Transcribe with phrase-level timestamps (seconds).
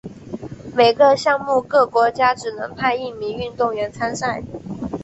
[0.75, 4.41] 每个项目各国家只能派一名运动员参赛。